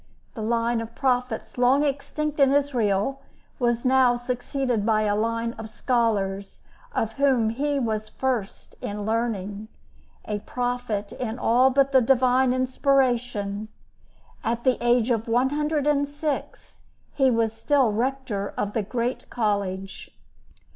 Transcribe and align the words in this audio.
The 0.33 0.41
line 0.41 0.81
of 0.81 0.95
prophets, 0.95 1.59
long 1.59 1.83
extinct 1.83 2.39
in 2.39 2.51
Israel, 2.51 3.21
was 3.59 3.85
now 3.85 4.15
succeeded 4.15 4.83
by 4.83 5.03
a 5.03 5.15
line 5.15 5.53
of 5.59 5.69
scholars, 5.69 6.63
of 6.91 7.13
whom 7.21 7.51
he 7.51 7.77
was 7.77 8.09
first 8.09 8.73
in 8.81 9.05
learning—a 9.05 10.39
prophet 10.39 11.11
in 11.11 11.37
all 11.37 11.69
but 11.69 11.91
the 11.91 12.01
divine 12.01 12.51
inspiration! 12.51 13.67
At 14.43 14.63
the 14.63 14.83
age 14.83 15.11
of 15.11 15.27
one 15.27 15.49
hundred 15.49 15.85
and 15.85 16.09
six, 16.09 16.79
he 17.13 17.29
was 17.29 17.53
still 17.53 17.91
Rector 17.91 18.55
of 18.57 18.73
the 18.73 18.81
Great 18.81 19.29
College. 19.29 20.09